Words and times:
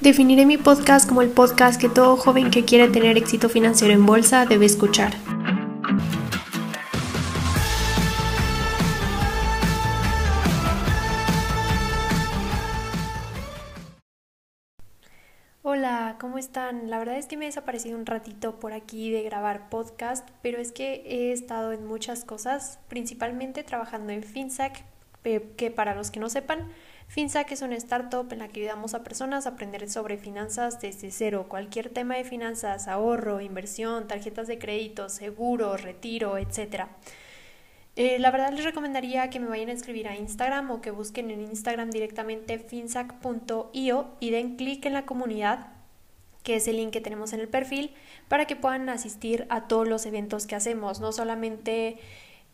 Definiré 0.00 0.46
mi 0.46 0.56
podcast 0.56 1.06
como 1.06 1.20
el 1.20 1.28
podcast 1.28 1.78
que 1.78 1.90
todo 1.90 2.16
joven 2.16 2.50
que 2.50 2.64
quiere 2.64 2.88
tener 2.88 3.18
éxito 3.18 3.50
financiero 3.50 3.92
en 3.92 4.06
bolsa 4.06 4.46
debe 4.46 4.64
escuchar. 4.64 5.12
Hola, 15.60 16.16
¿cómo 16.18 16.38
están? 16.38 16.88
La 16.88 16.98
verdad 16.98 17.18
es 17.18 17.26
que 17.26 17.36
me 17.36 17.44
he 17.44 17.48
desaparecido 17.48 17.98
un 17.98 18.06
ratito 18.06 18.58
por 18.58 18.72
aquí 18.72 19.10
de 19.10 19.22
grabar 19.22 19.68
podcast, 19.68 20.26
pero 20.40 20.56
es 20.56 20.72
que 20.72 21.02
he 21.04 21.32
estado 21.32 21.72
en 21.72 21.86
muchas 21.86 22.24
cosas, 22.24 22.78
principalmente 22.88 23.64
trabajando 23.64 24.14
en 24.14 24.22
FinSac, 24.22 24.82
que 25.22 25.70
para 25.70 25.94
los 25.94 26.10
que 26.10 26.20
no 26.20 26.30
sepan, 26.30 26.70
FinSac 27.10 27.50
es 27.50 27.62
una 27.62 27.74
startup 27.74 28.32
en 28.32 28.38
la 28.38 28.46
que 28.46 28.60
ayudamos 28.60 28.94
a 28.94 29.02
personas 29.02 29.44
a 29.44 29.50
aprender 29.50 29.90
sobre 29.90 30.16
finanzas 30.16 30.80
desde 30.80 31.10
cero, 31.10 31.46
cualquier 31.48 31.90
tema 31.90 32.14
de 32.14 32.22
finanzas, 32.22 32.86
ahorro, 32.86 33.40
inversión, 33.40 34.06
tarjetas 34.06 34.46
de 34.46 34.60
crédito, 34.60 35.08
seguro, 35.08 35.76
retiro, 35.76 36.38
etc. 36.38 36.84
Eh, 37.96 38.20
la 38.20 38.30
verdad 38.30 38.52
les 38.52 38.64
recomendaría 38.64 39.28
que 39.28 39.40
me 39.40 39.48
vayan 39.48 39.70
a 39.70 39.72
escribir 39.72 40.06
a 40.06 40.14
Instagram 40.14 40.70
o 40.70 40.80
que 40.80 40.92
busquen 40.92 41.32
en 41.32 41.40
Instagram 41.40 41.90
directamente 41.90 42.60
finsac.io 42.60 44.06
y 44.20 44.30
den 44.30 44.54
clic 44.54 44.86
en 44.86 44.92
la 44.92 45.04
comunidad, 45.04 45.66
que 46.44 46.54
es 46.54 46.68
el 46.68 46.76
link 46.76 46.92
que 46.92 47.00
tenemos 47.00 47.32
en 47.32 47.40
el 47.40 47.48
perfil, 47.48 47.92
para 48.28 48.46
que 48.46 48.54
puedan 48.54 48.88
asistir 48.88 49.48
a 49.50 49.66
todos 49.66 49.88
los 49.88 50.06
eventos 50.06 50.46
que 50.46 50.54
hacemos, 50.54 51.00
no 51.00 51.10
solamente 51.10 51.98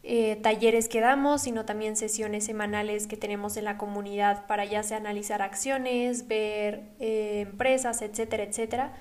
eh, 0.09 0.37
talleres 0.37 0.89
que 0.89 1.01
damos, 1.01 1.43
sino 1.43 1.65
también 1.65 1.97
sesiones 1.97 2.45
semanales 2.45 3.09
que 3.09 3.17
tenemos 3.17 3.57
en 3.57 3.65
la 3.65 3.77
comunidad 3.77 4.47
para 4.47 4.65
ya 4.65 4.85
sea 4.85 4.99
analizar 4.99 5.43
acciones, 5.43 6.29
ver 6.29 6.85
eh, 7.01 7.41
empresas, 7.41 8.03
etcétera, 8.03 8.45
etcétera. 8.45 8.95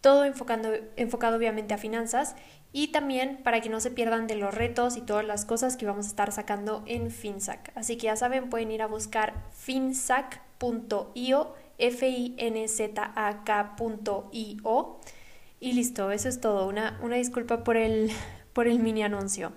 Todo 0.00 0.24
enfocado 0.24 1.36
obviamente 1.36 1.74
a 1.74 1.78
finanzas 1.78 2.34
y 2.72 2.88
también 2.88 3.38
para 3.44 3.60
que 3.60 3.68
no 3.68 3.78
se 3.80 3.92
pierdan 3.92 4.26
de 4.26 4.34
los 4.34 4.52
retos 4.52 4.96
y 4.96 5.00
todas 5.00 5.24
las 5.24 5.44
cosas 5.44 5.76
que 5.76 5.86
vamos 5.86 6.06
a 6.06 6.08
estar 6.08 6.32
sacando 6.32 6.82
en 6.86 7.12
FinSac. 7.12 7.70
Así 7.76 7.96
que 7.96 8.06
ya 8.06 8.16
saben, 8.16 8.50
pueden 8.50 8.72
ir 8.72 8.82
a 8.82 8.86
buscar 8.86 9.44
finsac.io, 9.52 11.54
f 11.78 12.08
i 12.08 12.34
n 12.36 12.68
z 12.68 13.12
a 13.14 13.44
k.io 13.44 15.00
y 15.60 15.72
listo, 15.72 16.10
eso 16.10 16.28
es 16.28 16.40
todo. 16.40 16.68
Una, 16.68 16.98
una 17.02 17.16
disculpa 17.16 17.64
por 17.64 17.76
el, 17.76 18.10
por 18.52 18.66
el 18.66 18.80
mini 18.80 19.02
anuncio. 19.02 19.52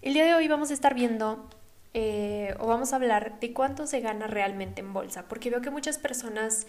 El 0.00 0.14
día 0.14 0.24
de 0.24 0.34
hoy 0.34 0.46
vamos 0.46 0.70
a 0.70 0.74
estar 0.74 0.94
viendo 0.94 1.44
eh, 1.92 2.54
o 2.60 2.68
vamos 2.68 2.92
a 2.92 2.96
hablar 2.96 3.40
de 3.40 3.52
cuánto 3.52 3.86
se 3.88 3.98
gana 4.00 4.28
realmente 4.28 4.80
en 4.80 4.92
bolsa, 4.92 5.26
porque 5.28 5.50
veo 5.50 5.60
que 5.60 5.70
muchas 5.70 5.98
personas 5.98 6.68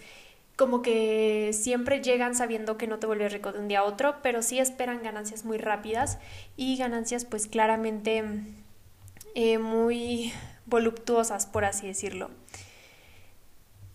como 0.56 0.82
que 0.82 1.52
siempre 1.52 2.02
llegan 2.02 2.34
sabiendo 2.34 2.76
que 2.76 2.88
no 2.88 2.98
te 2.98 3.06
vuelves 3.06 3.32
rico 3.32 3.52
de 3.52 3.60
un 3.60 3.68
día 3.68 3.80
a 3.80 3.84
otro, 3.84 4.16
pero 4.22 4.42
sí 4.42 4.58
esperan 4.58 5.02
ganancias 5.02 5.44
muy 5.44 5.58
rápidas 5.58 6.18
y 6.56 6.76
ganancias 6.76 7.24
pues 7.24 7.46
claramente 7.46 8.24
eh, 9.36 9.58
muy 9.58 10.32
voluptuosas, 10.66 11.46
por 11.46 11.64
así 11.64 11.86
decirlo. 11.86 12.30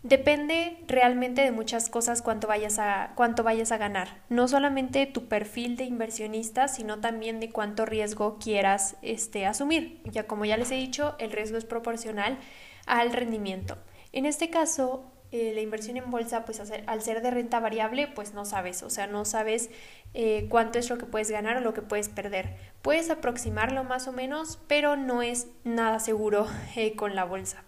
Depende 0.05 0.77
realmente 0.87 1.41
de 1.41 1.49
muchas 1.49 1.89
cosas 1.89 2.21
cuánto 2.21 2.47
vayas 2.47 2.77
a, 2.77 3.13
cuánto 3.15 3.41
vayas 3.41 3.71
a 3.71 3.77
ganar. 3.77 4.21
No 4.29 4.47
solamente 4.47 5.07
tu 5.07 5.27
perfil 5.27 5.77
de 5.77 5.85
inversionista, 5.85 6.67
sino 6.67 6.99
también 6.99 7.39
de 7.39 7.49
cuánto 7.49 7.87
riesgo 7.87 8.37
quieras 8.37 8.97
este, 9.01 9.47
asumir. 9.47 10.03
Ya 10.03 10.27
como 10.27 10.45
ya 10.45 10.57
les 10.57 10.69
he 10.69 10.75
dicho, 10.75 11.15
el 11.17 11.31
riesgo 11.31 11.57
es 11.57 11.65
proporcional 11.65 12.37
al 12.85 13.13
rendimiento. 13.13 13.79
En 14.11 14.27
este 14.27 14.51
caso, 14.51 15.11
eh, 15.31 15.53
la 15.55 15.61
inversión 15.61 15.97
en 15.97 16.11
bolsa, 16.11 16.45
pues 16.45 16.61
al 16.61 17.01
ser 17.01 17.23
de 17.23 17.31
renta 17.31 17.59
variable, 17.59 18.05
pues 18.05 18.35
no 18.35 18.45
sabes, 18.45 18.83
o 18.83 18.91
sea, 18.91 19.07
no 19.07 19.25
sabes 19.25 19.71
eh, 20.13 20.45
cuánto 20.49 20.77
es 20.77 20.87
lo 20.87 20.99
que 20.99 21.07
puedes 21.07 21.31
ganar 21.31 21.57
o 21.57 21.61
lo 21.61 21.73
que 21.73 21.81
puedes 21.81 22.09
perder. 22.09 22.57
Puedes 22.83 23.09
aproximarlo 23.09 23.83
más 23.83 24.07
o 24.07 24.11
menos, 24.11 24.59
pero 24.67 24.97
no 24.97 25.23
es 25.23 25.47
nada 25.63 25.99
seguro 25.99 26.45
eh, 26.75 26.95
con 26.95 27.15
la 27.15 27.23
bolsa. 27.23 27.63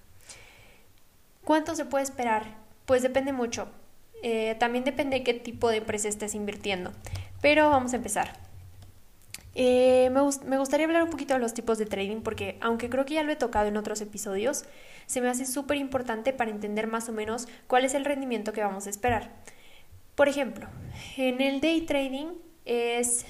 ¿Cuánto 1.47 1.75
se 1.75 1.85
puede 1.85 2.03
esperar? 2.03 2.57
Pues 2.85 3.03
depende 3.03 3.31
mucho. 3.31 3.69
Eh, 4.21 4.57
también 4.59 4.83
depende 4.83 5.19
de 5.19 5.23
qué 5.23 5.33
tipo 5.33 5.69
de 5.69 5.77
empresa 5.77 6.09
estés 6.09 6.35
invirtiendo. 6.35 6.91
Pero 7.41 7.69
vamos 7.69 7.93
a 7.93 7.95
empezar. 7.95 8.33
Eh, 9.55 10.09
me, 10.09 10.19
me, 10.45 10.57
gustaría 10.57 10.85
hablar 10.85 11.03
un 11.03 11.09
poquito 11.09 11.35
de 11.35 11.39
los 11.39 11.53
tipos 11.53 11.77
de 11.77 11.85
trading 11.85 12.19
porque 12.19 12.57
aunque 12.59 12.89
creo 12.89 13.05
que 13.05 13.13
ya 13.13 13.23
lo 13.23 13.31
he 13.31 13.37
tocado 13.37 13.67
en 13.67 13.77
otros 13.77 14.01
episodios, 14.01 14.65
se 15.05 15.21
me 15.21 15.29
hace 15.29 15.45
súper 15.45 15.77
importante 15.77 16.33
para 16.33 16.51
entender 16.51 16.85
más 16.85 17.07
o 17.07 17.13
menos 17.13 17.47
cuál 17.67 17.85
es 17.85 17.93
el 17.93 18.03
rendimiento 18.03 18.51
que 18.51 18.59
vamos 18.59 18.85
a 18.85 18.89
esperar. 18.89 19.31
Por 20.15 20.27
ejemplo, 20.27 20.67
en 21.15 21.39
el 21.39 21.61
day 21.61 21.79
trading 21.79 22.27
es 22.65 23.25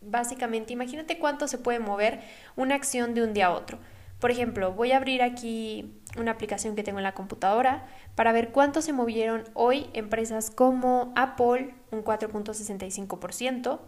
básicamente, 0.00 0.74
imagínate 0.74 1.18
cuánto 1.18 1.48
se 1.48 1.58
puede 1.58 1.80
mover 1.80 2.20
una 2.54 2.76
acción 2.76 3.14
de 3.14 3.24
un 3.24 3.34
día 3.34 3.46
a 3.46 3.50
otro. 3.50 3.80
Por 4.20 4.30
ejemplo, 4.30 4.72
voy 4.72 4.92
a 4.92 4.98
abrir 4.98 5.22
aquí 5.22 5.98
una 6.18 6.32
aplicación 6.32 6.76
que 6.76 6.82
tengo 6.82 6.98
en 6.98 7.04
la 7.04 7.14
computadora 7.14 7.86
para 8.14 8.32
ver 8.32 8.52
cuánto 8.52 8.82
se 8.82 8.92
movieron 8.92 9.44
hoy 9.54 9.88
empresas 9.94 10.50
como 10.50 11.12
Apple, 11.16 11.74
un 11.90 12.04
4.65%, 12.04 13.80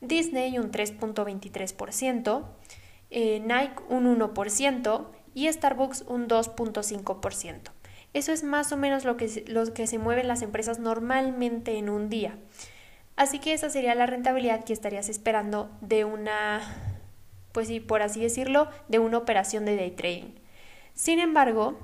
Disney, 0.00 0.58
un 0.58 0.72
3.23%, 0.72 2.44
eh, 3.10 3.40
Nike, 3.40 3.82
un 3.90 4.18
1% 4.18 5.06
y 5.34 5.52
Starbucks, 5.52 6.04
un 6.08 6.28
2.5%. 6.28 7.60
Eso 8.14 8.32
es 8.32 8.42
más 8.42 8.72
o 8.72 8.76
menos 8.76 9.04
lo 9.04 9.16
que, 9.16 9.44
lo 9.48 9.74
que 9.74 9.86
se 9.86 9.98
mueven 9.98 10.28
las 10.28 10.40
empresas 10.42 10.78
normalmente 10.78 11.76
en 11.76 11.90
un 11.90 12.08
día. 12.08 12.38
Así 13.16 13.38
que 13.38 13.52
esa 13.52 13.68
sería 13.68 13.94
la 13.94 14.06
rentabilidad 14.06 14.64
que 14.64 14.72
estarías 14.72 15.08
esperando 15.08 15.70
de 15.80 16.04
una 16.04 16.93
pues 17.54 17.68
sí, 17.68 17.78
por 17.78 18.02
así 18.02 18.20
decirlo, 18.20 18.68
de 18.88 18.98
una 18.98 19.16
operación 19.16 19.64
de 19.64 19.76
day 19.76 19.92
trading. 19.92 20.34
Sin 20.92 21.20
embargo, 21.20 21.78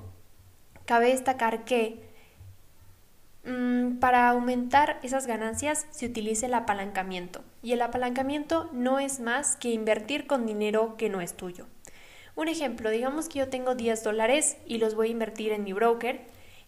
cabe 0.85 1.07
destacar 1.07 1.63
que 1.63 2.03
mm, 3.45 3.99
para 3.99 4.27
aumentar 4.27 4.99
esas 5.01 5.27
ganancias 5.27 5.87
se 5.89 6.07
utiliza 6.07 6.47
el 6.47 6.55
apalancamiento 6.55 7.41
y 7.63 7.71
el 7.71 7.81
apalancamiento 7.81 8.69
no 8.73 8.99
es 8.99 9.21
más 9.21 9.55
que 9.55 9.69
invertir 9.69 10.27
con 10.27 10.45
dinero 10.45 10.97
que 10.97 11.07
no 11.07 11.21
es 11.21 11.35
tuyo. 11.35 11.67
Un 12.35 12.49
ejemplo, 12.49 12.89
digamos 12.89 13.29
que 13.29 13.39
yo 13.39 13.47
tengo 13.47 13.73
10 13.73 14.03
dólares 14.03 14.57
y 14.65 14.77
los 14.77 14.93
voy 14.93 15.07
a 15.07 15.11
invertir 15.11 15.53
en 15.53 15.63
mi 15.63 15.71
broker 15.71 16.19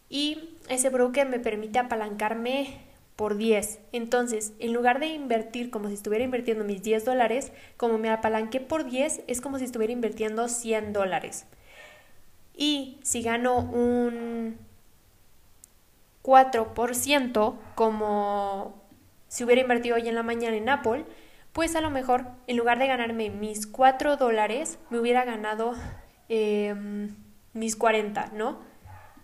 y 0.08 0.56
ese 0.70 0.90
broker 0.90 1.28
me 1.28 1.40
permite 1.40 1.80
apalancarme 1.80 2.80
por 3.16 3.38
10. 3.38 3.80
Entonces, 3.92 4.54
en 4.60 4.74
lugar 4.74 5.00
de 5.00 5.08
invertir 5.08 5.70
como 5.70 5.88
si 5.88 5.94
estuviera 5.96 6.24
invirtiendo 6.24 6.64
mis 6.64 6.82
10 6.82 7.06
dólares, 7.06 7.52
como 7.78 7.98
me 7.98 8.10
apalanqué 8.10 8.60
por 8.60 8.90
10, 8.90 9.24
es 9.28 9.42
como 9.42 9.60
si 9.60 9.66
estuviera 9.66 9.94
invirtiendo 9.94 10.48
100 10.48 10.94
dólares. 10.94 11.46
Y 12.56 13.00
si 13.04 13.22
gano 13.22 13.60
un 13.60 14.58
4%, 16.24 17.56
como 17.76 18.82
si 19.28 19.44
hubiera 19.44 19.62
invertido 19.62 19.96
hoy 19.96 20.08
en 20.08 20.16
la 20.16 20.24
mañana 20.24 20.56
en 20.56 20.70
Apple, 20.70 21.06
pues 21.52 21.76
a 21.76 21.82
lo 21.82 21.92
mejor 21.92 22.26
en 22.48 22.58
lugar 22.58 22.80
de 22.80 22.88
ganarme 22.88 23.30
mis 23.30 23.68
4 23.68 24.18
dólares, 24.18 24.80
me 24.90 25.00
hubiera 25.00 25.24
ganado 25.24 25.74
em, 26.30 27.16
mis 27.54 27.76
40, 27.76 28.32
¿no? 28.34 28.60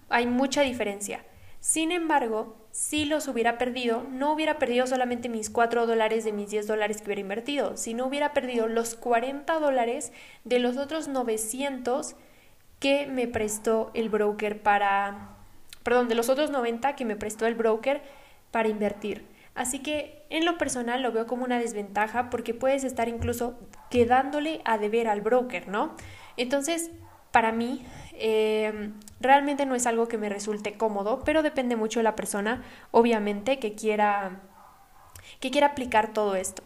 Hay 0.09 0.27
mucha 0.27 0.61
diferencia. 0.61 1.23
Sin 1.59 1.91
embargo, 1.91 2.55
si 2.71 3.05
los 3.05 3.27
hubiera 3.27 3.57
perdido, 3.57 4.03
no 4.09 4.31
hubiera 4.31 4.59
perdido 4.59 4.87
solamente 4.87 5.27
mis 5.27 5.49
4 5.49 5.87
dólares 5.87 6.23
de 6.23 6.31
mis 6.31 6.49
10 6.49 6.67
dólares 6.67 6.97
que 6.97 7.05
hubiera 7.05 7.21
invertido, 7.21 7.75
sino 7.75 8.05
hubiera 8.05 8.33
perdido 8.33 8.67
los 8.67 8.95
40 8.95 9.59
dólares 9.59 10.13
de 10.45 10.59
los 10.59 10.77
otros 10.77 11.07
900 11.07 12.15
que 12.79 13.07
me 13.07 13.27
prestó 13.27 13.91
el 13.93 14.09
broker 14.09 14.61
para, 14.61 15.35
perdón, 15.83 16.07
de 16.07 16.15
los 16.15 16.29
otros 16.29 16.49
90 16.49 16.95
que 16.95 17.05
me 17.05 17.17
prestó 17.17 17.45
el 17.45 17.55
broker 17.55 18.01
para 18.51 18.69
invertir. 18.69 19.25
Así 19.53 19.79
que 19.79 20.23
en 20.29 20.45
lo 20.45 20.57
personal 20.57 21.01
lo 21.01 21.11
veo 21.11 21.27
como 21.27 21.43
una 21.43 21.59
desventaja 21.59 22.29
porque 22.29 22.53
puedes 22.53 22.85
estar 22.85 23.09
incluso 23.09 23.59
quedándole 23.89 24.61
a 24.63 24.77
deber 24.77 25.09
al 25.09 25.19
broker, 25.19 25.67
¿no? 25.67 25.95
Entonces, 26.37 26.91
para 27.31 27.51
mí, 27.51 27.85
eh, 28.13 28.91
realmente 29.19 29.65
no 29.65 29.75
es 29.75 29.85
algo 29.85 30.07
que 30.07 30.17
me 30.17 30.29
resulte 30.29 30.77
cómodo, 30.77 31.21
pero 31.23 31.43
depende 31.43 31.75
mucho 31.75 31.99
de 31.99 32.03
la 32.03 32.15
persona, 32.15 32.63
obviamente, 32.91 33.59
que 33.59 33.75
quiera, 33.75 34.41
que 35.39 35.51
quiera 35.51 35.67
aplicar 35.67 36.13
todo 36.13 36.35
esto. 36.35 36.63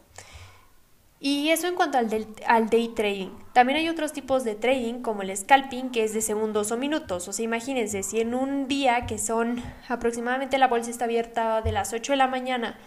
Y 1.20 1.52
eso 1.52 1.68
en 1.68 1.76
cuanto 1.76 1.98
al, 1.98 2.10
al, 2.48 2.70
day 2.70 2.90
trading. 2.90 3.30
También 3.54 3.80
hay 3.80 3.88
otros 3.88 4.12
tipos 4.12 4.44
de 4.44 4.56
trading 4.56 5.02
como 5.02 5.22
el 5.22 5.36
scalping 5.36 5.90
que 5.90 6.04
es 6.04 6.14
de 6.14 6.20
segundos 6.20 6.74
o 6.74 6.78
minutos. 6.78 7.30
O 7.30 7.32
sea, 7.32 7.46
imagínense, 7.46 8.04
si 8.04 8.20
en 8.20 8.36
un 8.36 8.68
día 8.68 9.06
que 9.06 9.18
son 9.18 9.64
aproximadamente 9.88 10.58
la 10.58 10.68
bolsa 10.68 10.92
está 10.92 11.06
abierta 11.06 11.62
de 11.62 11.72
las 11.72 11.94
8 11.94 12.12
de 12.12 12.18
la 12.18 12.28
mañana 12.28 12.78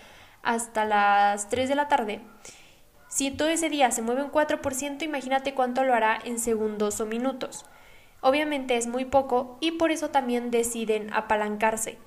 hasta 0.43 0.85
las 0.85 1.49
3 1.49 1.67
de 1.67 1.75
la 1.77 1.89
tarde, 1.89 2.21
si 3.09 3.31
todo 3.31 3.49
ese 3.49 3.69
día 3.69 3.91
se 3.91 4.03
mueve 4.03 4.23
un 4.23 4.33
4%, 4.33 5.03
imagínate 5.03 5.55
cuánto 5.55 5.85
lo 5.85 5.95
hará 5.95 6.19
en 6.25 6.39
segundos 6.39 7.01
o 7.01 7.07
minutos. 7.07 7.65
Obviamente 8.21 8.77
es 8.77 8.87
muy 8.87 9.05
poco 9.05 9.59
y 9.61 9.73
por 9.73 9.91
eso 9.91 10.11
también 10.11 10.51
deciden 10.51 11.13
apalancarse. 11.13 11.99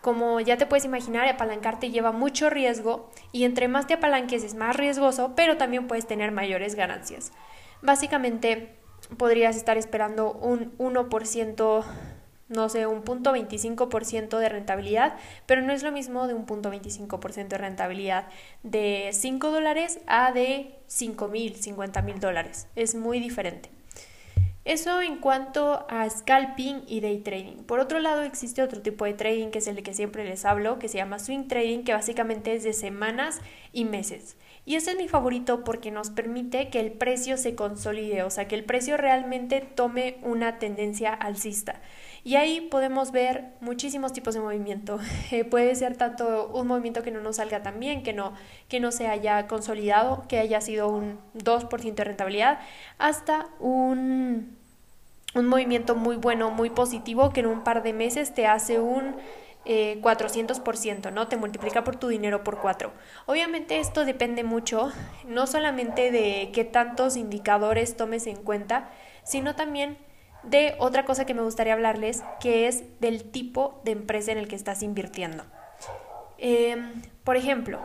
Como 0.00 0.38
ya 0.40 0.58
te 0.58 0.66
puedes 0.66 0.84
imaginar, 0.84 1.26
apalancarte 1.26 1.90
lleva 1.90 2.12
mucho 2.12 2.50
riesgo 2.50 3.10
y 3.32 3.44
entre 3.44 3.68
más 3.68 3.86
te 3.86 3.94
apalanques 3.94 4.44
es 4.44 4.54
más 4.54 4.76
riesgoso, 4.76 5.32
pero 5.34 5.56
también 5.56 5.88
puedes 5.88 6.06
tener 6.06 6.30
mayores 6.30 6.74
ganancias. 6.74 7.32
Básicamente 7.80 8.76
podrías 9.16 9.56
estar 9.56 9.76
esperando 9.76 10.32
un 10.32 10.76
1%, 10.78 11.84
no 12.48 12.68
sé, 12.68 12.86
un 12.86 13.02
punto 13.02 13.32
25% 13.34 14.38
de 14.38 14.48
rentabilidad, 14.48 15.16
pero 15.46 15.62
no 15.62 15.72
es 15.72 15.82
lo 15.82 15.92
mismo 15.92 16.26
de 16.26 16.34
un 16.34 16.46
punto 16.46 16.70
25% 16.70 17.48
de 17.48 17.58
rentabilidad 17.58 18.26
de 18.62 19.10
5 19.12 19.50
dólares 19.50 20.00
a 20.06 20.32
de 20.32 20.74
5 20.86 21.28
mil, 21.28 21.56
50 21.56 22.02
mil 22.02 22.20
dólares. 22.20 22.68
Es 22.76 22.94
muy 22.94 23.20
diferente. 23.20 23.70
Eso 24.64 25.02
en 25.02 25.18
cuanto 25.18 25.84
a 25.90 26.08
scalping 26.08 26.84
y 26.86 27.00
day 27.00 27.18
trading. 27.18 27.64
Por 27.64 27.80
otro 27.80 27.98
lado, 27.98 28.22
existe 28.22 28.62
otro 28.62 28.80
tipo 28.80 29.04
de 29.04 29.12
trading 29.12 29.50
que 29.50 29.58
es 29.58 29.66
el 29.66 29.82
que 29.82 29.92
siempre 29.92 30.24
les 30.24 30.46
hablo, 30.46 30.78
que 30.78 30.88
se 30.88 30.96
llama 30.96 31.18
swing 31.18 31.48
trading, 31.48 31.84
que 31.84 31.92
básicamente 31.92 32.54
es 32.54 32.64
de 32.64 32.72
semanas 32.72 33.42
y 33.74 33.84
meses. 33.84 34.36
Y 34.64 34.76
ese 34.76 34.92
es 34.92 34.96
mi 34.96 35.06
favorito 35.06 35.64
porque 35.64 35.90
nos 35.90 36.08
permite 36.08 36.70
que 36.70 36.80
el 36.80 36.92
precio 36.92 37.36
se 37.36 37.54
consolide, 37.54 38.22
o 38.22 38.30
sea, 38.30 38.48
que 38.48 38.54
el 38.54 38.64
precio 38.64 38.96
realmente 38.96 39.60
tome 39.60 40.16
una 40.22 40.58
tendencia 40.58 41.12
alcista. 41.12 41.82
Y 42.24 42.36
ahí 42.36 42.62
podemos 42.62 43.12
ver 43.12 43.52
muchísimos 43.60 44.14
tipos 44.14 44.34
de 44.34 44.40
movimiento. 44.40 44.98
Eh, 45.30 45.44
puede 45.44 45.74
ser 45.74 45.96
tanto 45.96 46.48
un 46.54 46.66
movimiento 46.66 47.02
que 47.02 47.10
no 47.10 47.20
nos 47.20 47.36
salga 47.36 47.62
tan 47.62 47.80
bien, 47.80 48.02
que 48.02 48.12
no, 48.12 48.34
que 48.68 48.78
no 48.78 48.92
se 48.92 49.08
haya 49.08 49.48
consolidado, 49.48 50.24
que 50.28 50.38
haya 50.38 50.60
sido 50.60 50.88
un 50.88 51.18
2% 51.34 51.94
de 51.94 52.04
rentabilidad, 52.04 52.60
hasta 52.98 53.48
un, 53.58 54.56
un 55.34 55.46
movimiento 55.46 55.96
muy 55.96 56.16
bueno, 56.16 56.50
muy 56.50 56.70
positivo, 56.70 57.30
que 57.30 57.40
en 57.40 57.46
un 57.46 57.64
par 57.64 57.82
de 57.82 57.92
meses 57.92 58.32
te 58.32 58.46
hace 58.46 58.78
un 58.78 59.16
400%, 59.64 61.08
eh, 61.08 61.10
¿no? 61.10 61.26
Te 61.26 61.36
multiplica 61.36 61.84
por 61.84 61.96
tu 61.96 62.08
dinero 62.08 62.44
por 62.44 62.58
4. 62.60 62.92
Obviamente 63.26 63.80
esto 63.80 64.04
depende 64.04 64.44
mucho, 64.44 64.92
no 65.26 65.46
solamente 65.46 66.12
de 66.12 66.50
qué 66.52 66.64
tantos 66.64 67.16
indicadores 67.16 67.96
tomes 67.96 68.26
en 68.26 68.36
cuenta, 68.36 68.90
sino 69.24 69.56
también 69.56 69.96
de 70.46 70.74
otra 70.78 71.04
cosa 71.04 71.24
que 71.24 71.34
me 71.34 71.42
gustaría 71.42 71.72
hablarles, 71.72 72.22
que 72.40 72.68
es 72.68 72.84
del 73.00 73.24
tipo 73.24 73.80
de 73.84 73.92
empresa 73.92 74.32
en 74.32 74.38
el 74.38 74.48
que 74.48 74.56
estás 74.56 74.82
invirtiendo. 74.82 75.44
Em, 76.38 77.02
por 77.24 77.36
ejemplo, 77.36 77.80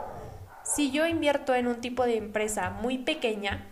si 0.63 0.91
yo 0.91 1.05
invierto 1.05 1.55
en 1.55 1.67
un 1.67 1.81
tipo 1.81 2.03
de 2.03 2.17
empresa 2.17 2.69
muy 2.69 2.97
pequeña, 2.97 3.65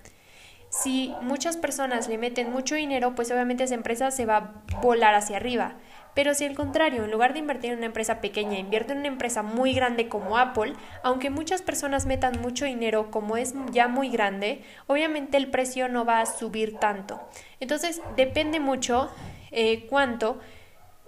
si 0.70 1.14
muchas 1.22 1.58
personas 1.58 2.08
le 2.08 2.18
meten 2.18 2.52
mucho 2.52 2.76
dinero, 2.76 3.16
pues 3.16 3.32
obviamente 3.32 3.64
esa 3.64 3.76
empresa 3.76 4.12
se 4.12 4.26
va 4.26 4.38
a 4.38 4.82
volar 4.82 5.16
hacia 5.16 5.38
arriba. 5.38 5.76
Pero 6.18 6.34
si 6.34 6.46
al 6.46 6.56
contrario, 6.56 7.04
en 7.04 7.12
lugar 7.12 7.34
de 7.34 7.40
invertir 7.40 7.70
en 7.74 7.78
una 7.78 7.86
empresa 7.86 8.22
pequeña, 8.22 8.58
invierte 8.58 8.92
en 8.92 8.98
una 8.98 9.08
empresa 9.08 9.44
muy 9.44 9.76
grande 9.76 10.10
como 10.10 10.40
Apple, 10.40 10.74
aunque 11.04 11.30
muchas 11.30 11.62
personas 11.62 12.08
metan 12.08 12.42
mucho 12.42 12.66
dinero 12.66 13.12
como 13.12 13.38
es 13.38 13.54
ya 13.72 13.88
muy 13.88 14.10
grande, 14.10 14.64
obviamente 14.88 15.38
el 15.38 15.52
precio 15.52 15.90
no 15.90 16.06
va 16.06 16.22
a 16.22 16.26
subir 16.26 16.80
tanto. 16.80 17.22
Entonces 17.60 18.02
depende 18.16 18.60
mucho 18.60 19.12
eh, 19.52 19.86
cuánto 19.92 20.40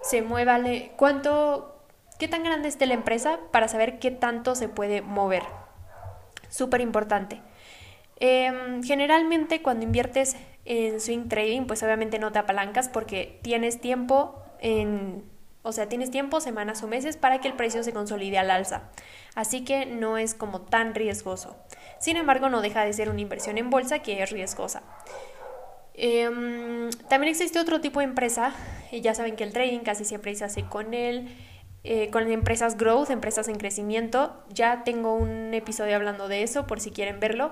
se 0.03 0.21
mueva, 0.21 0.59
cuánto, 0.95 1.81
qué 2.19 2.27
tan 2.27 2.43
grande 2.43 2.67
esté 2.67 2.85
la 2.85 2.93
empresa 2.93 3.39
para 3.51 3.67
saber 3.67 3.97
qué 3.97 4.11
tanto 4.11 4.53
se 4.53 4.69
puede 4.69 5.01
mover. 5.01 5.41
Súper 6.49 6.81
importante. 6.81 7.41
Em, 8.17 8.83
generalmente 8.83 9.63
cuando 9.63 9.85
inviertes 9.85 10.35
en 10.65 11.01
swing 11.01 11.29
trading, 11.29 11.65
pues 11.65 11.81
obviamente 11.81 12.19
no 12.19 12.31
te 12.31 12.37
apalancas 12.37 12.89
porque 12.89 13.39
tienes 13.41 13.81
tiempo 13.81 14.43
en, 14.59 15.23
o 15.63 15.71
sea, 15.71 15.89
tienes 15.89 16.11
tiempo, 16.11 16.41
semanas 16.41 16.83
o 16.83 16.87
meses 16.87 17.17
para 17.17 17.39
que 17.41 17.47
el 17.47 17.55
precio 17.55 17.83
se 17.83 17.93
consolide 17.93 18.37
al 18.37 18.51
alza. 18.51 18.89
Así 19.35 19.63
que 19.63 19.85
no 19.85 20.17
es 20.17 20.33
como 20.33 20.61
tan 20.61 20.95
riesgoso. 20.95 21.55
Sin 21.99 22.17
embargo, 22.17 22.49
no 22.49 22.61
deja 22.61 22.85
de 22.85 22.93
ser 22.93 23.09
una 23.09 23.21
inversión 23.21 23.57
en 23.57 23.69
bolsa 23.69 23.99
que 23.99 24.23
es 24.23 24.31
riesgosa. 24.31 24.83
Em, 25.93 26.89
también 27.09 27.31
existe 27.31 27.59
otro 27.59 27.81
tipo 27.81 27.99
de 27.99 28.05
empresa, 28.05 28.53
y 28.91 29.01
ya 29.01 29.13
saben 29.13 29.35
que 29.35 29.43
el 29.43 29.51
trading 29.51 29.79
casi 29.79 30.05
siempre 30.05 30.33
se 30.35 30.45
hace 30.45 30.63
con 30.63 30.93
él, 30.93 31.27
eh, 31.83 32.09
con 32.09 32.29
empresas 32.29 32.77
growth, 32.77 33.09
empresas 33.09 33.47
en 33.47 33.55
crecimiento. 33.55 34.43
Ya 34.49 34.83
tengo 34.83 35.15
un 35.15 35.53
episodio 35.53 35.95
hablando 35.95 36.27
de 36.27 36.43
eso 36.43 36.67
por 36.67 36.79
si 36.79 36.91
quieren 36.91 37.19
verlo. 37.19 37.51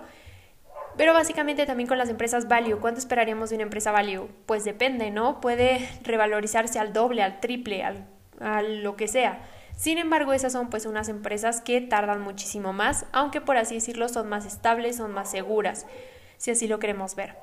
Pero 0.98 1.14
básicamente 1.14 1.66
también 1.66 1.88
con 1.88 2.00
las 2.00 2.10
empresas 2.10 2.48
value, 2.48 2.80
¿cuánto 2.80 3.00
esperaríamos 3.00 3.50
de 3.50 3.56
una 3.56 3.64
empresa 3.64 3.92
value? 3.92 4.30
Pues 4.48 4.64
depende, 4.64 5.12
¿no? 5.12 5.40
Puede 5.40 5.88
revalorizarse 6.02 6.80
al 6.80 6.92
doble, 6.92 7.22
al 7.22 7.40
triple, 7.40 7.84
al, 7.84 8.08
a 8.40 8.64
lo 8.64 8.96
que 8.96 9.08
sea. 9.08 9.40
Sin 9.78 10.00
embargo, 10.00 10.34
esas 10.34 10.54
son 10.54 10.72
pues 10.72 10.88
unas 10.88 11.08
empresas 11.08 11.62
que 11.62 11.82
tardan 11.82 12.22
muchísimo 12.22 12.74
más, 12.74 13.06
aunque 13.12 13.42
por 13.42 13.58
así 13.58 13.76
decirlo 13.76 14.10
son 14.10 14.28
más 14.28 14.48
estables, 14.48 14.98
son 14.98 15.12
más 15.12 15.30
seguras, 15.30 15.86
si 16.38 16.50
así 16.50 16.68
lo 16.68 16.80
queremos 16.80 17.16
ver. 17.16 17.36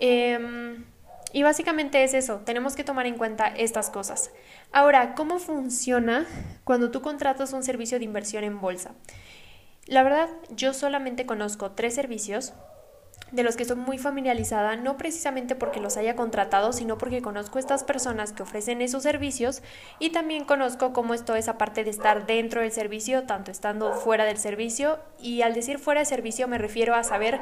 Em, 0.00 0.86
y 1.34 1.42
básicamente 1.42 2.02
es 2.04 2.14
eso, 2.14 2.38
tenemos 2.38 2.74
que 2.74 2.84
tomar 2.84 3.06
en 3.06 3.18
cuenta 3.18 3.48
estas 3.48 3.90
cosas. 3.90 4.30
Ahora, 4.72 5.14
¿cómo 5.14 5.38
funciona 5.38 6.26
cuando 6.64 6.90
tú 6.90 7.02
contratas 7.02 7.52
un 7.52 7.62
servicio 7.62 7.98
de 7.98 8.06
inversión 8.06 8.44
en 8.44 8.58
bolsa? 8.58 8.92
La 9.86 10.02
verdad, 10.02 10.28
yo 10.50 10.74
solamente 10.74 11.26
conozco 11.26 11.72
tres 11.72 11.94
servicios 11.94 12.54
de 13.32 13.42
los 13.42 13.56
que 13.56 13.62
estoy 13.62 13.78
muy 13.78 13.98
familiarizada, 13.98 14.76
no 14.76 14.98
precisamente 14.98 15.54
porque 15.54 15.80
los 15.80 15.96
haya 15.96 16.14
contratado, 16.14 16.72
sino 16.72 16.98
porque 16.98 17.22
conozco 17.22 17.58
estas 17.58 17.82
personas 17.82 18.32
que 18.32 18.42
ofrecen 18.42 18.82
esos 18.82 19.02
servicios 19.02 19.62
y 19.98 20.10
también 20.10 20.44
conozco 20.44 20.92
cómo 20.92 21.14
es 21.14 21.24
toda 21.24 21.38
esa 21.38 21.56
parte 21.56 21.82
de 21.82 21.90
estar 21.90 22.26
dentro 22.26 22.60
del 22.60 22.72
servicio, 22.72 23.24
tanto 23.24 23.50
estando 23.50 23.94
fuera 23.94 24.24
del 24.24 24.36
servicio. 24.36 24.98
Y 25.18 25.42
al 25.42 25.54
decir 25.54 25.78
fuera 25.78 26.00
de 26.00 26.06
servicio 26.06 26.46
me 26.46 26.58
refiero 26.58 26.94
a 26.94 27.04
saber 27.04 27.40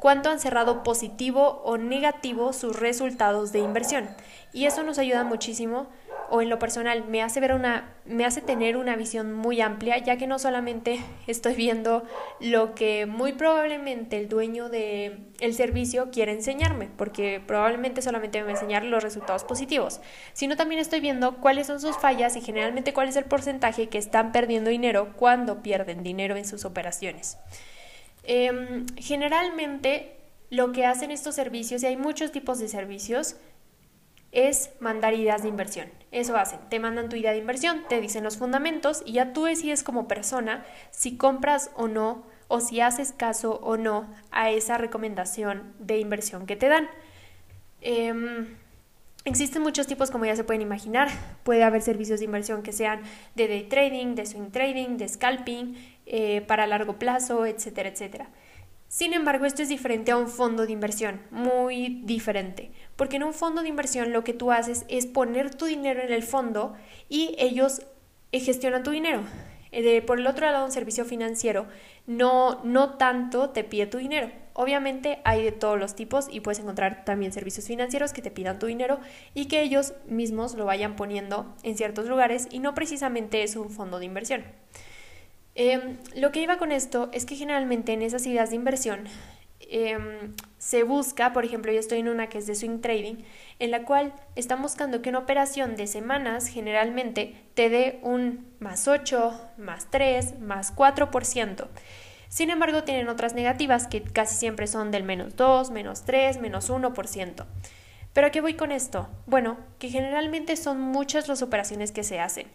cuánto 0.00 0.28
han 0.28 0.38
cerrado 0.38 0.82
positivo 0.82 1.62
o 1.64 1.78
negativo 1.78 2.52
sus 2.52 2.78
resultados 2.78 3.52
de 3.52 3.60
inversión. 3.60 4.08
Y 4.52 4.66
eso 4.66 4.82
nos 4.82 4.98
ayuda 4.98 5.24
muchísimo 5.24 5.88
o 6.34 6.40
en 6.40 6.48
lo 6.48 6.58
personal 6.58 7.04
me 7.06 7.22
hace 7.22 7.40
ver 7.40 7.52
una 7.52 7.92
me 8.06 8.24
hace 8.24 8.40
tener 8.40 8.78
una 8.78 8.96
visión 8.96 9.34
muy 9.34 9.60
amplia 9.60 9.98
ya 9.98 10.16
que 10.16 10.26
no 10.26 10.38
solamente 10.38 10.98
estoy 11.26 11.54
viendo 11.54 12.04
lo 12.40 12.74
que 12.74 13.04
muy 13.04 13.34
probablemente 13.34 14.16
el 14.16 14.30
dueño 14.30 14.70
de 14.70 15.18
el 15.40 15.52
servicio 15.52 16.10
quiere 16.10 16.32
enseñarme 16.32 16.88
porque 16.96 17.42
probablemente 17.46 18.00
solamente 18.00 18.38
me 18.38 18.44
va 18.44 18.50
a 18.50 18.54
enseñar 18.54 18.82
los 18.82 19.02
resultados 19.02 19.44
positivos 19.44 20.00
sino 20.32 20.56
también 20.56 20.80
estoy 20.80 21.00
viendo 21.00 21.36
cuáles 21.36 21.66
son 21.66 21.80
sus 21.80 21.98
fallas 21.98 22.34
y 22.34 22.40
generalmente 22.40 22.94
cuál 22.94 23.08
es 23.08 23.16
el 23.16 23.24
porcentaje 23.24 23.90
que 23.90 23.98
están 23.98 24.32
perdiendo 24.32 24.70
dinero 24.70 25.12
cuando 25.16 25.62
pierden 25.62 26.02
dinero 26.02 26.36
en 26.36 26.46
sus 26.46 26.64
operaciones. 26.64 27.36
Em, 28.24 28.86
generalmente 28.96 30.16
lo 30.48 30.72
que 30.72 30.86
hacen 30.86 31.10
estos 31.10 31.34
servicios 31.34 31.82
y 31.82 31.86
hay 31.86 31.96
muchos 31.96 32.32
tipos 32.32 32.58
de 32.58 32.68
servicios 32.68 33.36
es 34.32 34.70
mandar 34.80 35.14
ideas 35.14 35.42
de 35.42 35.48
inversión. 35.48 35.88
Eso 36.10 36.36
hacen, 36.36 36.58
te 36.68 36.80
mandan 36.80 37.08
tu 37.08 37.16
idea 37.16 37.32
de 37.32 37.38
inversión, 37.38 37.84
te 37.88 38.00
dicen 38.00 38.24
los 38.24 38.38
fundamentos 38.38 39.02
y 39.06 39.12
ya 39.12 39.32
tú 39.32 39.44
decides 39.44 39.82
como 39.82 40.08
persona 40.08 40.64
si 40.90 41.16
compras 41.16 41.70
o 41.74 41.86
no 41.86 42.24
o 42.48 42.60
si 42.60 42.80
haces 42.80 43.12
caso 43.12 43.60
o 43.62 43.76
no 43.76 44.06
a 44.30 44.50
esa 44.50 44.76
recomendación 44.78 45.74
de 45.78 45.98
inversión 45.98 46.46
que 46.46 46.56
te 46.56 46.68
dan. 46.68 46.88
Em, 47.80 48.56
existen 49.24 49.62
muchos 49.62 49.86
tipos 49.86 50.10
como 50.10 50.26
ya 50.26 50.36
se 50.36 50.44
pueden 50.44 50.62
imaginar. 50.62 51.08
Puede 51.44 51.62
haber 51.64 51.82
servicios 51.82 52.20
de 52.20 52.26
inversión 52.26 52.62
que 52.62 52.72
sean 52.72 53.02
de 53.34 53.48
day 53.48 53.64
trading, 53.64 54.14
de 54.14 54.26
swing 54.26 54.50
trading, 54.50 54.96
de 54.96 55.08
scalping, 55.08 55.76
eh, 56.06 56.42
para 56.42 56.66
largo 56.66 56.98
plazo, 56.98 57.46
etcétera, 57.46 57.88
etcétera. 57.88 58.28
Sin 58.88 59.14
embargo, 59.14 59.46
esto 59.46 59.62
es 59.62 59.70
diferente 59.70 60.10
a 60.12 60.18
un 60.18 60.28
fondo 60.28 60.66
de 60.66 60.72
inversión, 60.72 61.22
muy 61.30 62.02
diferente, 62.04 62.72
porque 63.02 63.16
en 63.16 63.24
un 63.24 63.34
fondo 63.34 63.62
de 63.62 63.68
inversión 63.68 64.12
lo 64.12 64.22
que 64.22 64.32
tú 64.32 64.52
haces 64.52 64.84
es 64.86 65.06
poner 65.06 65.52
tu 65.52 65.64
dinero 65.64 66.00
en 66.02 66.12
el 66.12 66.22
fondo 66.22 66.74
y 67.08 67.34
ellos 67.36 67.82
eh, 68.30 68.38
gestionan 68.38 68.84
tu 68.84 68.92
dinero. 68.92 69.24
Eh, 69.72 70.02
por 70.02 70.20
el 70.20 70.26
otro 70.28 70.48
lado, 70.48 70.64
un 70.64 70.70
servicio 70.70 71.04
financiero 71.04 71.66
no, 72.06 72.62
no 72.62 72.98
tanto 72.98 73.50
te 73.50 73.64
pide 73.64 73.86
tu 73.88 73.98
dinero. 73.98 74.30
Obviamente 74.52 75.18
hay 75.24 75.42
de 75.42 75.50
todos 75.50 75.80
los 75.80 75.96
tipos 75.96 76.28
y 76.30 76.38
puedes 76.42 76.60
encontrar 76.60 77.04
también 77.04 77.32
servicios 77.32 77.66
financieros 77.66 78.12
que 78.12 78.22
te 78.22 78.30
pidan 78.30 78.60
tu 78.60 78.66
dinero 78.66 79.00
y 79.34 79.46
que 79.46 79.62
ellos 79.62 79.94
mismos 80.06 80.54
lo 80.54 80.64
vayan 80.64 80.94
poniendo 80.94 81.52
en 81.64 81.76
ciertos 81.76 82.06
lugares 82.06 82.46
y 82.52 82.60
no 82.60 82.72
precisamente 82.72 83.42
es 83.42 83.56
un 83.56 83.70
fondo 83.70 83.98
de 83.98 84.04
inversión. 84.04 84.44
Em, 85.56 85.98
lo 86.14 86.30
que 86.30 86.40
iba 86.40 86.56
con 86.56 86.70
esto 86.70 87.10
es 87.12 87.26
que 87.26 87.34
generalmente 87.34 87.94
en 87.94 88.02
esas 88.02 88.24
ideas 88.26 88.50
de 88.50 88.56
inversión 88.56 89.08
em, 89.72 90.34
se 90.58 90.82
busca, 90.84 91.32
por 91.32 91.44
ejemplo, 91.44 91.72
yo 91.72 91.80
estoy 91.80 91.98
en 91.98 92.08
una 92.08 92.28
que 92.28 92.38
es 92.38 92.46
de 92.46 92.54
swing 92.54 92.80
trading, 92.80 93.16
en 93.58 93.70
la 93.70 93.84
cual 93.84 94.12
están 94.36 94.62
buscando 94.62 95.02
que 95.02 95.08
una 95.08 95.20
operación 95.20 95.76
de 95.76 95.86
semanas 95.86 96.46
generalmente 96.46 97.34
te 97.54 97.68
dé 97.68 97.98
un 98.02 98.46
más 98.60 98.86
8, 98.86 99.40
más 99.58 99.90
3, 99.90 100.40
más 100.40 100.74
4%. 100.76 101.68
Sin 102.28 102.50
embargo, 102.50 102.84
tienen 102.84 103.08
otras 103.08 103.34
negativas 103.34 103.86
que 103.86 104.02
casi 104.02 104.36
siempre 104.36 104.66
son 104.66 104.90
del 104.90 105.04
menos 105.04 105.36
2, 105.36 105.70
menos 105.70 106.04
3, 106.04 106.40
menos 106.40 106.70
1%. 106.70 107.44
¿Pero 108.12 108.26
a 108.26 108.30
qué 108.30 108.40
voy 108.40 108.54
con 108.54 108.72
esto? 108.72 109.08
Bueno, 109.26 109.58
que 109.78 109.88
generalmente 109.88 110.56
son 110.56 110.80
muchas 110.80 111.28
las 111.28 111.42
operaciones 111.42 111.92
que 111.92 112.04
se 112.04 112.20
hacen. 112.20 112.46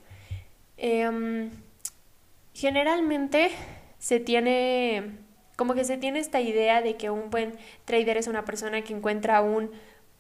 Em, 0.77 1.50
generalmente 2.53 3.51
se 4.00 4.19
tiene, 4.19 5.17
como 5.58 5.74
que 5.74 5.84
se 5.84 5.98
tiene 5.98 6.20
esta 6.20 6.40
idea 6.40 6.82
de 6.82 6.96
que 6.96 7.10
un 7.10 7.30
buen 7.30 7.58
trader 7.84 8.16
es 8.16 8.28
una 8.28 8.46
persona 8.46 8.84
que 8.84 8.94
encuentra 8.94 9.42
un 9.42 9.72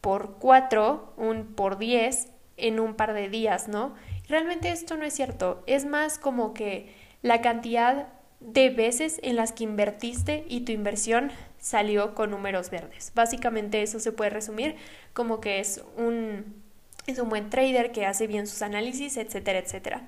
por 0.01 0.37
4, 0.39 1.13
un 1.15 1.45
por 1.45 1.77
10 1.77 2.27
en 2.57 2.79
un 2.79 2.95
par 2.95 3.13
de 3.13 3.29
días, 3.29 3.67
¿no? 3.67 3.93
Realmente 4.27 4.71
esto 4.71 4.97
no 4.97 5.05
es 5.05 5.13
cierto, 5.13 5.63
es 5.67 5.85
más 5.85 6.17
como 6.17 6.53
que 6.53 6.91
la 7.21 7.41
cantidad 7.41 8.07
de 8.39 8.69
veces 8.69 9.19
en 9.23 9.35
las 9.35 9.51
que 9.51 9.63
invertiste 9.63 10.43
y 10.49 10.61
tu 10.61 10.71
inversión 10.71 11.31
salió 11.59 12.15
con 12.15 12.31
números 12.31 12.69
verdes. 12.69 13.11
Básicamente 13.15 13.81
eso 13.81 13.99
se 13.99 14.11
puede 14.11 14.31
resumir 14.31 14.75
como 15.13 15.39
que 15.39 15.59
es 15.59 15.83
un, 15.97 16.61
es 17.05 17.19
un 17.19 17.29
buen 17.29 17.49
trader 17.49 17.91
que 17.91 18.05
hace 18.05 18.25
bien 18.25 18.47
sus 18.47 18.63
análisis, 18.63 19.17
etcétera, 19.17 19.59
etcétera. 19.59 20.07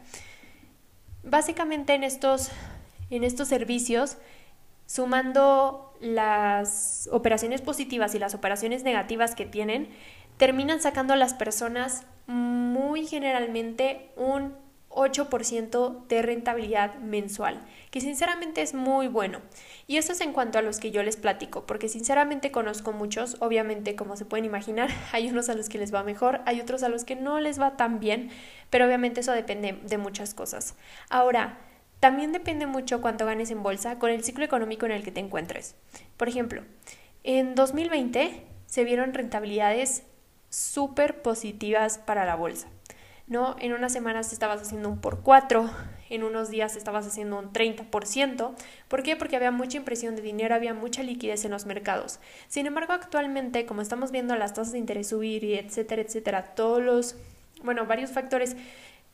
Básicamente 1.23 1.93
en 1.93 2.03
estos, 2.03 2.49
en 3.09 3.23
estos 3.23 3.47
servicios, 3.47 4.17
sumando 4.89 5.93
las 6.01 7.07
operaciones 7.11 7.61
positivas 7.61 8.15
y 8.15 8.19
las 8.19 8.33
operaciones 8.33 8.81
negativas 8.81 9.35
que 9.35 9.45
tienen, 9.45 9.89
terminan 10.37 10.81
sacando 10.81 11.13
a 11.13 11.17
las 11.17 11.35
personas 11.35 12.07
muy 12.25 13.05
generalmente 13.05 14.09
un 14.15 14.55
8% 14.89 16.07
de 16.07 16.21
rentabilidad 16.23 16.95
mensual, 16.95 17.61
que 17.91 18.01
sinceramente 18.01 18.63
es 18.63 18.73
muy 18.73 19.07
bueno. 19.07 19.41
Y 19.85 19.97
eso 19.97 20.11
es 20.13 20.21
en 20.21 20.33
cuanto 20.33 20.57
a 20.57 20.63
los 20.63 20.79
que 20.79 20.89
yo 20.89 21.03
les 21.03 21.17
platico, 21.17 21.67
porque 21.67 21.87
sinceramente 21.87 22.49
conozco 22.49 22.91
muchos, 22.91 23.37
obviamente 23.41 23.95
como 23.95 24.17
se 24.17 24.25
pueden 24.25 24.45
imaginar, 24.45 24.89
hay 25.11 25.29
unos 25.29 25.49
a 25.49 25.53
los 25.53 25.69
que 25.69 25.77
les 25.77 25.93
va 25.93 26.01
mejor, 26.01 26.41
hay 26.47 26.61
otros 26.61 26.81
a 26.81 26.89
los 26.89 27.05
que 27.05 27.15
no 27.15 27.39
les 27.39 27.61
va 27.61 27.77
tan 27.77 27.99
bien, 27.99 28.31
pero 28.71 28.85
obviamente 28.85 29.19
eso 29.19 29.33
depende 29.33 29.77
de 29.83 29.97
muchas 29.99 30.33
cosas. 30.33 30.73
Ahora, 31.11 31.59
también 31.99 32.31
depende 32.31 32.65
mucho 32.65 33.01
cuánto 33.01 33.25
ganes 33.25 33.51
en 33.51 33.63
bolsa 33.63 33.99
con 33.99 34.09
el 34.09 34.23
ciclo 34.23 34.45
económico 34.45 34.85
en 34.85 34.93
el 34.93 35.03
que 35.03 35.11
te 35.11 35.19
encuentres. 35.19 35.75
Por 36.17 36.29
ejemplo, 36.29 36.63
en 37.23 37.55
2020 37.55 38.45
se 38.65 38.83
vieron 38.83 39.13
rentabilidades 39.13 40.03
súper 40.49 41.21
positivas 41.21 41.97
para 41.97 42.25
la 42.25 42.35
bolsa. 42.35 42.67
¿no? 43.29 43.55
En 43.59 43.73
unas 43.73 43.93
semanas 43.93 44.33
estabas 44.33 44.61
haciendo 44.61 44.89
un 44.89 44.99
por 44.99 45.21
cuatro, 45.21 45.69
en 46.09 46.23
unos 46.23 46.49
días 46.49 46.75
estabas 46.75 47.05
haciendo 47.05 47.37
un 47.37 47.53
30%. 47.53 48.55
¿Por 48.87 49.03
qué? 49.03 49.15
Porque 49.15 49.35
había 49.35 49.51
mucha 49.51 49.77
impresión 49.77 50.15
de 50.15 50.23
dinero, 50.23 50.55
había 50.55 50.73
mucha 50.73 51.03
liquidez 51.03 51.45
en 51.45 51.51
los 51.51 51.67
mercados. 51.67 52.19
Sin 52.47 52.65
embargo, 52.65 52.93
actualmente, 52.93 53.67
como 53.67 53.81
estamos 53.81 54.11
viendo 54.11 54.35
las 54.35 54.55
tasas 54.55 54.73
de 54.73 54.79
interés 54.79 55.09
subir 55.09 55.43
y 55.43 55.53
etcétera, 55.53 56.01
etcétera, 56.01 56.55
todos 56.55 56.81
los, 56.81 57.15
bueno, 57.63 57.85
varios 57.85 58.09
factores 58.09 58.55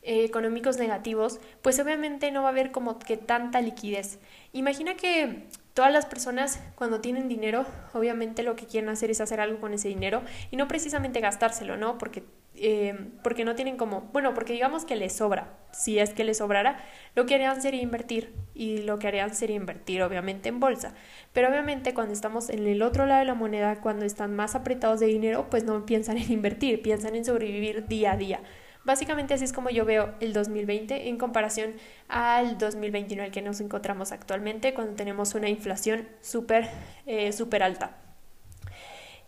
eh, 0.06 0.24
económicos 0.24 0.78
negativos, 0.78 1.40
pues 1.62 1.80
obviamente 1.80 2.30
no 2.30 2.42
va 2.42 2.48
a 2.48 2.52
haber 2.52 2.70
como 2.70 3.00
que 3.00 3.16
tanta 3.16 3.60
liquidez. 3.60 4.20
Imagina 4.52 4.94
que 4.94 5.48
todas 5.74 5.92
las 5.92 6.06
personas 6.06 6.62
cuando 6.76 7.00
tienen 7.00 7.26
dinero, 7.26 7.66
obviamente 7.92 8.44
lo 8.44 8.54
que 8.54 8.66
quieren 8.66 8.88
hacer 8.88 9.10
es 9.10 9.20
hacer 9.20 9.40
algo 9.40 9.60
con 9.60 9.74
ese 9.74 9.88
dinero 9.88 10.22
y 10.52 10.56
no 10.56 10.68
precisamente 10.68 11.18
gastárselo, 11.18 11.76
¿no? 11.76 11.98
Porque, 11.98 12.22
eh, 12.54 12.96
porque 13.24 13.44
no 13.44 13.56
tienen 13.56 13.76
como, 13.76 14.02
bueno, 14.12 14.32
porque 14.32 14.52
digamos 14.52 14.84
que 14.84 14.94
les 14.94 15.12
sobra, 15.12 15.58
si 15.72 15.98
es 15.98 16.14
que 16.14 16.22
les 16.22 16.38
sobrara, 16.38 16.78
lo 17.16 17.26
que 17.26 17.34
harían 17.34 17.60
sería 17.60 17.82
invertir 17.82 18.32
y 18.54 18.78
lo 18.82 19.00
que 19.00 19.08
harían 19.08 19.34
sería 19.34 19.56
invertir 19.56 20.04
obviamente 20.04 20.48
en 20.48 20.60
bolsa. 20.60 20.94
Pero 21.32 21.48
obviamente 21.48 21.94
cuando 21.94 22.14
estamos 22.14 22.48
en 22.48 22.64
el 22.64 22.80
otro 22.80 23.06
lado 23.06 23.18
de 23.18 23.26
la 23.26 23.34
moneda, 23.34 23.80
cuando 23.80 24.04
están 24.04 24.36
más 24.36 24.54
apretados 24.54 25.00
de 25.00 25.06
dinero, 25.06 25.48
pues 25.50 25.64
no 25.64 25.84
piensan 25.84 26.16
en 26.16 26.30
invertir, 26.32 26.80
piensan 26.80 27.16
en 27.16 27.24
sobrevivir 27.24 27.88
día 27.88 28.12
a 28.12 28.16
día. 28.16 28.40
Básicamente 28.86 29.34
así 29.34 29.42
es 29.42 29.52
como 29.52 29.68
yo 29.68 29.84
veo 29.84 30.14
el 30.20 30.32
2020 30.32 31.08
en 31.08 31.18
comparación 31.18 31.74
al 32.06 32.56
2021 32.56 33.20
en 33.20 33.26
el 33.26 33.32
que 33.32 33.42
nos 33.42 33.60
encontramos 33.60 34.12
actualmente 34.12 34.74
cuando 34.74 34.94
tenemos 34.94 35.34
una 35.34 35.48
inflación 35.48 36.06
súper 36.20 36.70
eh, 37.04 37.32
alta. 37.62 37.96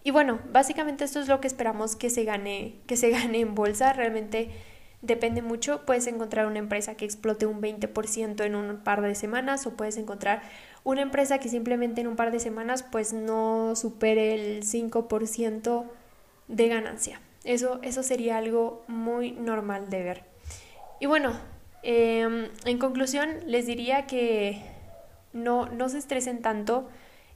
Y 0.05 0.13
bueno, 0.13 0.39
básicamente 0.53 1.03
esto 1.03 1.19
es 1.19 1.27
lo 1.27 1.41
que 1.41 1.49
esperamos 1.49 1.97
que 1.97 2.09
se 2.09 2.23
gane, 2.23 2.77
que 2.87 2.97
se 2.97 3.11
gane 3.11 3.41
en 3.41 3.57
bolsa. 3.57 3.93
Realmente 3.93 4.51
depende 5.03 5.43
mucho. 5.43 5.85
Puedes 5.85 6.07
encontrar 6.07 6.47
una 6.47 6.61
empresa 6.61 6.95
que 6.95 7.05
explote 7.05 7.47
un 7.47 7.61
20% 7.61 8.45
en 8.45 8.55
un 8.55 8.77
par 8.85 9.03
de 9.03 9.17
semanas 9.17 9.67
o 9.67 9.77
puedes 9.77 9.97
encontrar 9.97 10.41
una 10.85 11.03
empresa 11.03 11.39
que 11.39 11.49
simplemente 11.49 12.01
en 12.01 12.07
un 12.07 12.15
par 12.15 12.31
de 12.31 12.39
semanas 12.39 12.85
pues 12.85 13.13
no 13.13 13.75
supere 13.75 14.37
el 14.37 14.63
5% 14.63 15.85
de 16.47 16.69
ganancia. 16.69 17.21
Eso, 17.45 17.81
eso 17.83 18.03
sería 18.03 18.39
algo 18.39 18.85
muy 18.89 19.33
normal 19.33 19.91
de 19.91 20.03
ver. 20.03 20.25
Y 21.01 21.07
bueno, 21.07 21.33
em, 21.83 22.49
en 22.65 22.79
conclusión, 22.79 23.31
les 23.47 23.67
diría 23.67 24.07
que 24.07 24.63
no, 25.33 25.67
no 25.67 25.89
se 25.89 25.99
estresen 25.99 26.43
tanto 26.43 26.89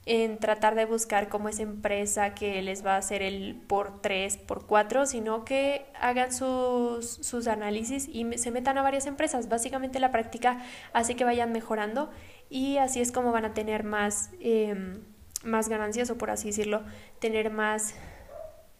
en 0.04 0.38
tratar 0.38 0.74
de 0.74 0.84
buscar 0.84 1.28
como 1.28 1.48
esa 1.48 1.62
empresa 1.62 2.34
que 2.34 2.60
les 2.62 2.84
va 2.84 2.94
a 2.94 2.98
hacer 2.98 3.22
el 3.22 3.54
por 3.54 4.00
3, 4.00 4.36
por 4.36 4.66
4, 4.66 5.06
sino 5.06 5.44
que 5.44 5.86
hagan 6.00 6.32
sus, 6.32 7.06
sus 7.06 7.46
análisis 7.46 8.08
y 8.08 8.26
se 8.36 8.50
metan 8.50 8.78
a 8.78 8.82
varias 8.82 9.06
empresas. 9.06 9.48
Básicamente 9.48 10.00
la 10.00 10.10
práctica 10.10 10.60
hace 10.92 11.14
que 11.14 11.24
vayan 11.24 11.52
mejorando 11.52 12.10
y 12.50 12.78
así 12.78 13.00
es 13.00 13.12
como 13.12 13.30
van 13.30 13.44
a 13.44 13.54
tener 13.54 13.84
más, 13.84 14.30
em, 14.40 15.04
más 15.44 15.68
ganancias 15.68 16.10
o 16.10 16.18
por 16.18 16.30
así 16.30 16.48
decirlo, 16.48 16.82
tener 17.20 17.50
más 17.50 17.94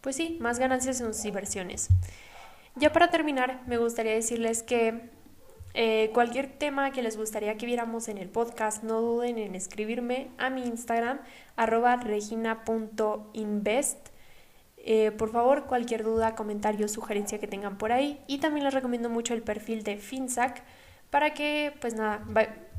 pues 0.03 0.17
sí, 0.17 0.37
más 0.41 0.59
ganancias 0.59 1.01
en 1.01 1.15
sus 1.15 1.25
inversiones. 1.25 1.89
Ya 2.77 2.93
para 2.93 3.11
terminar, 3.11 3.63
me 3.67 3.79
gustaría 3.79 4.13
decirles 4.13 4.63
que 4.63 5.09
eh, 5.75 6.11
cualquier 6.13 6.59
tema 6.59 6.91
que 6.91 7.03
les 7.03 7.17
gustaría 7.17 7.57
que 7.57 7.65
viéramos 7.65 8.09
en 8.09 8.19
el 8.19 8.29
podcast, 8.29 8.83
no 8.83 9.01
duden 9.01 9.39
en 9.39 9.55
escribirme 9.55 10.29
a 10.39 10.51
mi 10.51 10.67
Instagram, 10.67 11.21
arroba 11.57 11.97
regina.invest. 11.97 14.09
Eh, 14.85 15.13
por 15.13 15.31
favor, 15.31 15.67
cualquier 15.67 16.03
duda, 16.03 16.35
comentario, 16.35 16.89
sugerencia 16.89 17.39
que 17.39 17.47
tengan 17.47 17.79
por 17.79 17.93
ahí. 17.93 18.21
Y 18.27 18.39
también 18.39 18.65
les 18.65 18.75
recomiendo 18.75 19.09
mucho 19.09 19.33
el 19.33 19.43
perfil 19.43 19.85
de 19.85 19.97
FinSac 19.97 20.63
para 21.11 21.35
que, 21.35 21.73
pues 21.81 21.95
nada, 21.95 22.25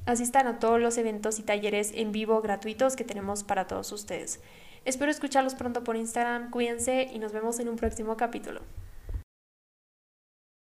asistan 0.06 0.48
a 0.48 0.60
todos 0.60 0.82
los 0.82 0.98
eventos 0.98 1.40
y 1.40 1.44
talleres 1.44 1.92
en 1.96 2.12
vivo 2.12 2.42
gratuitos 2.42 2.96
que 2.96 3.04
tenemos 3.04 3.44
para 3.44 3.68
todos 3.68 3.92
ustedes. 3.92 4.42
Espero 4.86 5.12
escucharlos 5.12 5.56
pronto 5.56 5.84
por 5.84 5.96
Instagram, 5.96 6.50
cuídense 6.50 7.10
y 7.14 7.20
nos 7.20 7.32
vemos 7.32 7.60
en 7.60 7.70
un 7.70 7.78
próximo 7.78 8.18
capítulo. 8.18 8.62